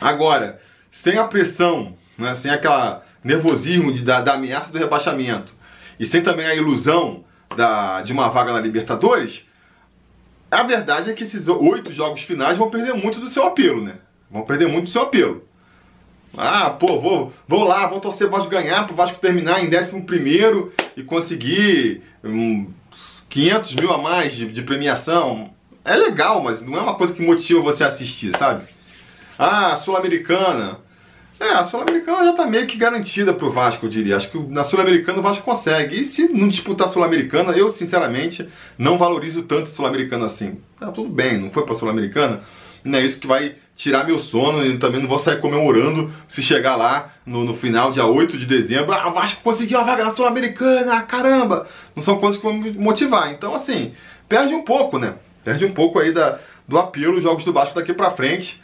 Agora, 0.00 0.60
sem 0.92 1.18
a 1.18 1.24
pressão, 1.24 1.96
né, 2.16 2.34
sem 2.34 2.50
aquele 2.50 3.00
nervosismo 3.24 3.92
de, 3.92 4.04
da, 4.04 4.20
da, 4.20 4.34
ameaça 4.34 4.70
do 4.70 4.78
rebaixamento 4.78 5.52
e 5.98 6.06
sem 6.06 6.22
também 6.22 6.46
a 6.46 6.54
ilusão 6.54 7.24
da, 7.56 8.02
de 8.02 8.12
uma 8.12 8.28
vaga 8.28 8.52
na 8.52 8.60
Libertadores, 8.60 9.44
a 10.48 10.62
verdade 10.62 11.10
é 11.10 11.14
que 11.14 11.24
esses 11.24 11.48
oito 11.48 11.92
jogos 11.92 12.22
finais 12.22 12.56
vão 12.56 12.70
perder 12.70 12.94
muito 12.94 13.18
do 13.18 13.28
seu 13.28 13.44
apelo, 13.44 13.82
né? 13.82 13.96
Vão 14.30 14.42
perder 14.42 14.68
muito 14.68 14.84
do 14.84 14.90
seu 14.90 15.02
apelo. 15.02 15.47
Ah, 16.36 16.70
pô, 16.70 17.00
vou, 17.00 17.32
vou 17.46 17.64
lá, 17.64 17.86
vou 17.86 18.00
torcer 18.00 18.26
o 18.26 18.30
Vasco 18.30 18.50
ganhar, 18.50 18.86
pro 18.86 18.94
Vasco 18.94 19.18
terminar 19.18 19.62
em 19.62 19.68
11 19.68 20.04
e 20.96 21.02
conseguir 21.02 22.02
um, 22.22 22.66
500 23.28 23.74
mil 23.76 23.92
a 23.92 23.98
mais 23.98 24.34
de, 24.34 24.46
de 24.46 24.62
premiação. 24.62 25.50
É 25.84 25.96
legal, 25.96 26.42
mas 26.42 26.62
não 26.62 26.76
é 26.76 26.80
uma 26.80 26.94
coisa 26.94 27.12
que 27.12 27.22
motiva 27.22 27.60
você 27.60 27.84
a 27.84 27.88
assistir, 27.88 28.36
sabe? 28.36 28.64
Ah, 29.38 29.76
Sul-Americana. 29.76 30.78
É, 31.40 31.50
a 31.50 31.62
Sul-Americana 31.62 32.24
já 32.24 32.32
tá 32.32 32.46
meio 32.46 32.66
que 32.66 32.76
garantida 32.76 33.32
pro 33.32 33.50
Vasco, 33.50 33.86
eu 33.86 33.90
diria. 33.90 34.16
Acho 34.16 34.30
que 34.30 34.38
na 34.38 34.64
Sul-Americana 34.64 35.20
o 35.20 35.22
Vasco 35.22 35.44
consegue. 35.44 36.00
E 36.00 36.04
se 36.04 36.28
não 36.28 36.48
disputar 36.48 36.88
Sul-Americana, 36.88 37.52
eu 37.52 37.70
sinceramente 37.70 38.48
não 38.76 38.98
valorizo 38.98 39.42
tanto 39.42 39.70
Sul-Americana 39.70 40.26
assim. 40.26 40.60
Tá 40.80 40.90
tudo 40.90 41.08
bem, 41.08 41.38
não 41.38 41.50
foi 41.50 41.64
pra 41.64 41.76
Sul-Americana. 41.76 42.42
Não 42.84 42.98
é 42.98 43.02
isso 43.02 43.20
que 43.20 43.26
vai 43.26 43.56
tirar 43.74 44.04
meu 44.04 44.18
sono 44.18 44.66
e 44.66 44.76
também 44.76 45.00
não 45.00 45.08
vou 45.08 45.18
sair 45.18 45.40
comemorando 45.40 46.12
se 46.28 46.42
chegar 46.42 46.74
lá 46.74 47.12
no, 47.24 47.44
no 47.44 47.54
final, 47.54 47.92
dia 47.92 48.04
8 48.04 48.36
de 48.36 48.44
dezembro. 48.44 48.92
Ah, 48.92 49.08
o 49.08 49.14
Vasco 49.14 49.42
conseguiu 49.42 49.78
a 49.78 49.84
vaga 49.84 50.04
na 50.04 50.10
Sul-Americana, 50.10 51.02
caramba! 51.02 51.68
Não 51.94 52.02
são 52.02 52.18
coisas 52.18 52.40
que 52.40 52.46
vão 52.46 52.56
me 52.56 52.72
motivar. 52.72 53.30
Então, 53.30 53.54
assim, 53.54 53.92
perde 54.28 54.52
um 54.52 54.62
pouco, 54.62 54.98
né? 54.98 55.14
Perde 55.44 55.64
um 55.64 55.72
pouco 55.72 55.98
aí 55.98 56.12
da, 56.12 56.40
do 56.66 56.76
apelo 56.76 57.18
os 57.18 57.22
jogos 57.22 57.44
do 57.44 57.52
Vasco 57.52 57.74
daqui 57.74 57.92
pra 57.92 58.10
frente. 58.10 58.60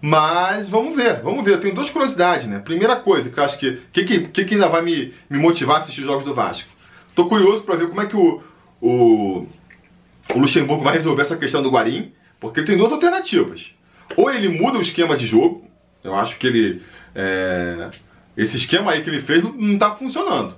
Mas 0.00 0.68
vamos 0.68 0.94
ver, 0.94 1.20
vamos 1.22 1.44
ver. 1.44 1.54
Eu 1.54 1.60
tenho 1.60 1.74
duas 1.74 1.90
curiosidades, 1.90 2.46
né? 2.46 2.60
Primeira 2.60 2.96
coisa 2.96 3.30
que 3.30 3.38
eu 3.38 3.44
acho 3.44 3.58
que. 3.58 3.68
O 3.68 3.80
que, 3.92 4.04
que, 4.04 4.44
que, 4.44 4.54
ainda 4.54 4.68
vai 4.68 4.82
me, 4.82 5.12
me 5.28 5.38
motivar 5.38 5.76
a 5.76 5.80
assistir 5.80 6.02
os 6.02 6.06
jogos 6.06 6.24
do 6.24 6.34
Vasco? 6.34 6.68
Tô 7.14 7.26
curioso 7.26 7.62
para 7.62 7.74
ver 7.74 7.88
como 7.88 8.00
é 8.00 8.06
que 8.06 8.16
o, 8.16 8.40
o, 8.80 9.46
o 10.32 10.38
Luxemburgo 10.38 10.84
vai 10.84 10.94
resolver 10.94 11.22
essa 11.22 11.36
questão 11.36 11.62
do 11.62 11.70
Guarim, 11.70 12.12
porque 12.40 12.62
tem 12.62 12.76
duas 12.76 12.92
alternativas. 12.92 13.74
Ou 14.16 14.30
ele 14.30 14.48
muda 14.48 14.78
o 14.78 14.82
esquema 14.82 15.16
de 15.16 15.26
jogo, 15.26 15.68
eu 16.02 16.14
acho 16.14 16.38
que 16.38 16.46
ele. 16.46 16.82
É, 17.14 17.90
esse 18.36 18.56
esquema 18.56 18.92
aí 18.92 19.02
que 19.02 19.10
ele 19.10 19.20
fez 19.20 19.42
não 19.42 19.74
está 19.74 19.94
funcionando. 19.94 20.54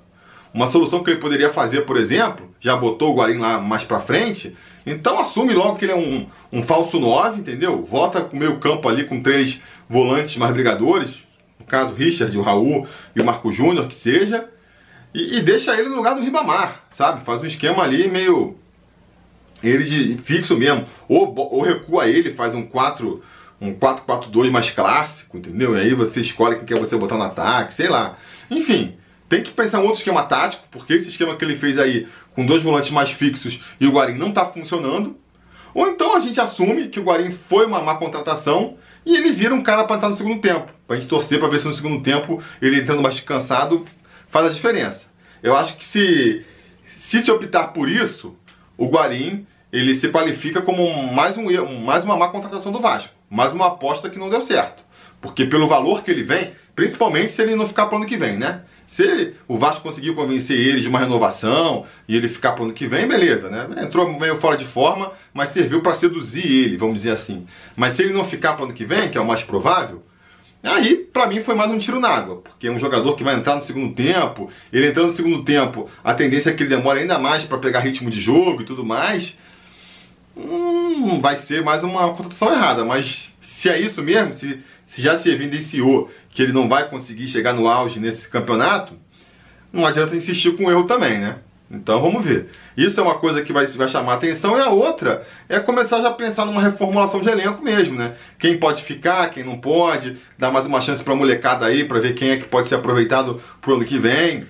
Uma 0.53 0.67
solução 0.67 1.03
que 1.03 1.11
ele 1.11 1.21
poderia 1.21 1.51
fazer, 1.51 1.83
por 1.83 1.97
exemplo, 1.97 2.53
já 2.61 2.77
botou 2.77 3.13
o 3.13 3.17
Guarim 3.17 3.39
lá 3.39 3.61
mais 3.61 3.85
para 3.85 4.01
frente, 4.01 4.57
então 4.85 5.19
assume 5.19 5.55
logo 5.55 5.77
que 5.77 5.85
ele 5.85 5.93
é 5.93 5.97
um, 5.97 6.27
um 6.53 6.63
falso 6.63 6.99
9, 6.99 7.41
entendeu? 7.41 7.87
Volta 7.89 8.21
com 8.21 8.37
o 8.37 8.41
meio 8.41 8.59
campo 8.59 8.89
ali 8.89 9.05
com 9.05 9.23
três 9.23 9.63
volantes 9.89 10.37
mais 10.37 10.53
brigadores, 10.53 11.23
no 11.59 11.65
caso 11.65 11.95
Richard, 11.95 12.37
o 12.37 12.43
Raul 12.43 12.87
e 13.15 13.21
o 13.21 13.25
Marco 13.25 13.53
Júnior, 13.53 13.87
que 13.87 13.95
seja, 13.95 14.49
e, 15.15 15.39
e, 15.39 15.43
deixa 15.43 15.75
ele 15.75 15.89
no 15.89 15.97
lugar 15.97 16.15
do 16.15 16.23
Ribamar, 16.23 16.85
sabe? 16.93 17.25
Faz 17.25 17.43
um 17.43 17.47
esquema 17.47 17.83
ali 17.83 18.09
meio 18.09 18.57
ele 19.63 19.85
de 19.85 20.23
fixo 20.23 20.57
mesmo, 20.57 20.87
ou, 21.09 21.35
ou 21.37 21.63
recua 21.63 22.09
ele, 22.09 22.33
faz 22.33 22.55
um 22.55 22.63
4 22.63 23.23
um 23.61 23.75
4-4-2 23.75 24.51
mais 24.51 24.71
clássico, 24.71 25.37
entendeu? 25.37 25.77
E 25.77 25.81
aí 25.81 25.95
você 25.95 26.23
escolhe 26.23 26.57
quem 26.57 26.65
quer 26.65 26.79
você 26.79 26.97
botar 26.97 27.17
no 27.17 27.25
ataque, 27.25 27.75
sei 27.75 27.89
lá. 27.89 28.17
Enfim, 28.51 28.97
tem 29.29 29.43
que 29.43 29.51
pensar 29.51 29.79
em 29.79 29.83
outro 29.83 29.99
esquema 29.99 30.23
tático, 30.23 30.65
porque 30.71 30.95
esse 30.95 31.11
esquema 31.11 31.37
que 31.37 31.45
ele 31.45 31.57
fez 31.57 31.79
aí 31.79 32.09
com 32.35 32.47
dois 32.47 32.63
volantes 32.63 32.91
mais 32.91 33.11
fixos 33.11 33.61
e 33.79 33.87
o 33.87 33.93
Guarim 33.93 34.15
não 34.15 34.31
está 34.31 34.47
funcionando. 34.47 35.17
Ou 35.75 35.89
então 35.89 36.17
a 36.17 36.21
gente 36.21 36.41
assume 36.41 36.89
que 36.89 36.99
o 36.99 37.05
Guarim 37.05 37.31
foi 37.31 37.67
uma 37.67 37.83
má 37.83 37.97
contratação 37.97 38.79
e 39.05 39.15
ele 39.15 39.31
vira 39.31 39.55
um 39.55 39.63
cara 39.63 39.85
para 39.85 39.97
entrar 39.97 40.09
no 40.09 40.17
segundo 40.17 40.41
tempo. 40.41 40.73
Para 40.87 40.97
a 40.97 40.99
gente 40.99 41.09
torcer 41.09 41.39
para 41.39 41.49
ver 41.49 41.59
se 41.59 41.69
no 41.69 41.75
segundo 41.75 42.03
tempo 42.03 42.43
ele 42.63 42.81
entrando 42.81 43.03
mais 43.03 43.21
cansado 43.21 43.85
faz 44.31 44.47
a 44.47 44.51
diferença. 44.51 45.07
Eu 45.43 45.55
acho 45.55 45.77
que 45.77 45.85
se 45.85 46.45
se, 46.97 47.23
se 47.23 47.31
optar 47.31 47.69
por 47.69 47.89
isso, 47.89 48.37
o 48.81 48.89
Guarim 48.89 49.47
ele 49.71 49.95
se 49.95 50.09
qualifica 50.09 50.63
como 50.63 51.13
mais, 51.13 51.37
um, 51.37 51.45
mais 51.85 52.03
uma 52.03 52.17
má 52.17 52.29
contratação 52.29 52.73
do 52.73 52.81
Vasco. 52.81 53.15
Mais 53.29 53.53
uma 53.53 53.69
aposta 53.69 54.09
que 54.09 54.19
não 54.19 54.31
deu 54.31 54.43
certo. 54.43 54.83
Porque 55.21 55.45
pelo 55.45 55.69
valor 55.69 56.03
que 56.03 56.11
ele 56.11 56.25
vem, 56.25 56.53
principalmente 56.75 57.33
se 57.33 57.43
ele 57.43 57.55
não 57.55 57.69
ficar 57.69 57.87
para 57.87 57.95
o 57.95 57.99
ano 57.99 58.09
que 58.09 58.17
vem, 58.17 58.39
né? 58.39 58.63
Se 58.89 59.35
o 59.47 59.57
Vasco 59.57 59.83
conseguir 59.83 60.15
convencer 60.15 60.59
ele 60.59 60.81
de 60.81 60.89
uma 60.89 60.99
renovação 60.99 61.85
e 62.09 62.17
ele 62.17 62.29
ficar 62.29 62.53
para 62.53 62.63
o 62.63 62.65
ano 62.65 62.73
que 62.73 62.89
vem, 62.89 63.07
beleza, 63.07 63.49
né? 63.49 63.69
Entrou 63.85 64.11
meio 64.19 64.39
fora 64.39 64.57
de 64.57 64.65
forma, 64.65 65.13
mas 65.33 65.51
serviu 65.51 65.83
para 65.83 65.95
seduzir 65.95 66.45
ele, 66.45 66.77
vamos 66.77 66.97
dizer 66.97 67.13
assim. 67.13 67.47
Mas 67.77 67.93
se 67.93 68.03
ele 68.03 68.15
não 68.15 68.25
ficar 68.25 68.55
para 68.55 68.63
o 68.63 68.65
ano 68.65 68.75
que 68.75 68.85
vem, 68.85 69.11
que 69.11 69.19
é 69.19 69.21
o 69.21 69.27
mais 69.27 69.45
provável, 69.45 70.03
aí 70.63 70.97
para 70.97 71.27
mim 71.27 71.41
foi 71.41 71.55
mais 71.55 71.71
um 71.71 71.79
tiro 71.79 71.99
na 71.99 72.09
água, 72.09 72.37
porque 72.37 72.67
é 72.67 72.71
um 72.71 72.79
jogador 72.79 73.17
que 73.17 73.25
vai 73.25 73.35
entrar 73.35 73.57
no 73.57 73.63
segundo 73.63 73.95
tempo, 73.95 74.51
ele 74.73 74.89
entrando 74.89 75.09
no 75.09 75.17
segundo 75.17 75.45
tempo, 75.45 75.89
a 76.05 76.15
tendência 76.15 76.51
é 76.51 76.53
que 76.53 76.63
ele 76.63 76.75
demore 76.75 77.01
ainda 77.01 77.19
mais 77.19 77.45
para 77.45 77.59
pegar 77.59 77.81
ritmo 77.81 78.11
de 78.11 78.21
jogo 78.21 78.63
e 78.63 78.65
tudo 78.65 78.85
mais. 78.85 79.39
Hum, 80.37 81.21
vai 81.21 81.37
ser 81.37 81.63
mais 81.63 81.83
uma 81.83 82.09
contratação 82.15 82.53
errada, 82.53 82.85
mas 82.85 83.35
se 83.41 83.69
é 83.69 83.81
isso 83.81 84.03
mesmo, 84.03 84.35
se, 84.35 84.61
se 84.87 85.03
já 85.03 85.19
se 85.19 85.31
evidenciou 85.31 86.11
que 86.31 86.43
ele 86.43 86.53
não 86.53 86.69
vai 86.69 86.89
conseguir 86.89 87.27
chegar 87.27 87.53
no 87.53 87.69
auge 87.69 88.01
nesse 88.01 88.29
campeonato, 88.29 88.95
não 89.73 89.87
adianta 89.87 90.17
insistir 90.17 90.57
com 90.57 90.67
o 90.67 90.71
erro 90.71 90.85
também, 90.85 91.19
né? 91.19 91.39
Então 91.71 92.03
vamos 92.03 92.25
ver. 92.25 92.49
Isso 92.77 92.99
é 92.99 93.03
uma 93.03 93.15
coisa 93.19 93.43
que 93.43 93.53
vai, 93.53 93.65
vai 93.65 93.89
chamar 93.89 94.15
atenção 94.15 94.59
e 94.59 94.61
a 94.61 94.71
outra 94.71 95.25
é 95.49 95.61
começar 95.61 96.01
já 96.03 96.09
a 96.09 96.13
pensar 96.13 96.45
numa 96.45 96.61
reformulação 96.61 97.21
de 97.21 97.29
elenco 97.29 97.63
mesmo, 97.63 97.97
né? 97.97 98.17
Quem 98.41 98.59
pode 98.59 98.83
ficar, 98.83 99.31
quem 99.31 99.45
não 99.45 99.57
pode, 99.57 100.17
dar 100.37 100.51
mais 100.51 100.67
uma 100.67 100.81
chance 100.81 101.03
para 101.03 101.13
a 101.13 101.17
molecada 101.17 101.65
aí 101.65 101.85
para 101.85 102.01
ver 102.01 102.15
quem 102.15 102.31
é 102.31 102.39
que 102.39 102.49
pode 102.49 102.69
ser 102.69 102.75
aproveitado 102.75 103.41
pro 103.61 103.75
ano 103.75 103.85
que 103.85 103.99
vem. 103.99 104.45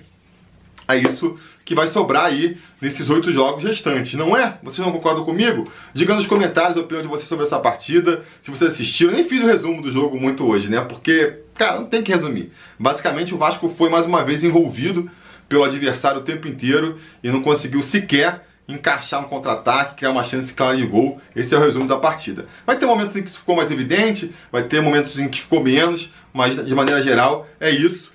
É 0.87 0.97
isso 0.97 1.37
que 1.63 1.75
vai 1.75 1.87
sobrar 1.87 2.25
aí 2.25 2.57
nesses 2.81 3.07
oito 3.09 3.31
jogos 3.31 3.63
restantes, 3.63 4.15
não 4.15 4.35
é? 4.35 4.57
Vocês 4.63 4.85
não 4.85 4.91
concordam 4.91 5.23
comigo? 5.23 5.71
Diga 5.93 6.15
nos 6.15 6.25
comentários 6.25 6.75
a 6.75 6.81
opinião 6.81 7.03
de 7.03 7.07
vocês 7.07 7.29
sobre 7.29 7.45
essa 7.45 7.59
partida, 7.59 8.25
se 8.41 8.49
vocês 8.49 8.73
assistiram. 8.73 9.11
Eu 9.11 9.17
nem 9.17 9.27
fiz 9.27 9.43
o 9.43 9.47
resumo 9.47 9.79
do 9.79 9.91
jogo 9.91 10.19
muito 10.19 10.45
hoje, 10.45 10.69
né? 10.69 10.81
Porque, 10.81 11.35
cara, 11.53 11.79
não 11.79 11.85
tem 11.85 12.01
que 12.01 12.11
resumir. 12.11 12.51
Basicamente, 12.79 13.33
o 13.33 13.37
Vasco 13.37 13.69
foi 13.69 13.89
mais 13.89 14.07
uma 14.07 14.23
vez 14.23 14.43
envolvido 14.43 15.09
pelo 15.51 15.65
adversário 15.65 16.21
o 16.21 16.23
tempo 16.23 16.47
inteiro 16.47 16.97
e 17.21 17.29
não 17.29 17.41
conseguiu 17.41 17.83
sequer 17.83 18.47
encaixar 18.69 19.19
um 19.19 19.25
contra-ataque, 19.25 19.97
criar 19.97 20.11
uma 20.11 20.23
chance 20.23 20.53
clara 20.53 20.77
de 20.77 20.85
gol. 20.85 21.19
Esse 21.35 21.53
é 21.53 21.57
o 21.57 21.61
resumo 21.61 21.85
da 21.89 21.97
partida. 21.97 22.45
Vai 22.65 22.77
ter 22.77 22.85
momentos 22.85 23.13
em 23.17 23.21
que 23.21 23.29
ficou 23.29 23.53
mais 23.53 23.69
evidente, 23.69 24.33
vai 24.49 24.63
ter 24.63 24.81
momentos 24.81 25.19
em 25.19 25.27
que 25.27 25.41
ficou 25.41 25.61
menos, 25.61 26.09
mas 26.31 26.65
de 26.65 26.73
maneira 26.73 27.01
geral 27.01 27.49
é 27.59 27.69
isso. 27.69 28.13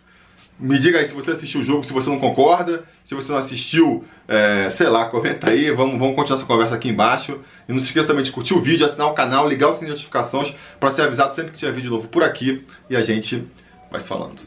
Me 0.59 0.79
diga 0.79 0.99
aí 0.99 1.07
se 1.07 1.15
você 1.15 1.33
assistiu 1.33 1.61
o 1.61 1.65
jogo, 1.65 1.85
se 1.85 1.93
você 1.93 2.09
não 2.09 2.19
concorda. 2.19 2.85
Se 3.05 3.15
você 3.15 3.31
não 3.31 3.39
assistiu, 3.39 4.05
é, 4.27 4.71
sei 4.71 4.89
lá, 4.89 5.05
comenta 5.11 5.51
aí. 5.51 5.71
Vamos, 5.71 5.99
vamos 5.99 6.17
continuar 6.17 6.39
essa 6.39 6.47
conversa 6.47 6.75
aqui 6.75 6.89
embaixo. 6.89 7.39
E 7.69 7.73
não 7.73 7.79
se 7.79 7.85
esqueça 7.85 8.09
também 8.09 8.25
de 8.25 8.33
curtir 8.33 8.55
o 8.55 8.61
vídeo, 8.61 8.87
assinar 8.87 9.09
o 9.09 9.15
canal, 9.15 9.47
ligar 9.47 9.69
o 9.69 9.73
sininho 9.75 9.89
de 9.89 9.93
notificações 9.93 10.57
para 10.81 10.91
ser 10.91 11.03
avisado 11.03 11.35
sempre 11.35 11.53
que 11.53 11.59
tiver 11.59 11.73
vídeo 11.73 11.91
novo 11.91 12.09
por 12.09 12.25
aqui. 12.25 12.65
E 12.89 12.97
a 12.97 13.03
gente 13.03 13.47
vai 13.91 14.01
se 14.01 14.09
falando. 14.09 14.41